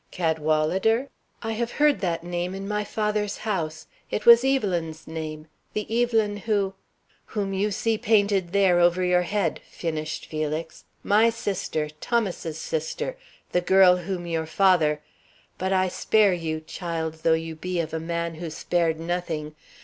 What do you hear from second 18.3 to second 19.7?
who spared nothing.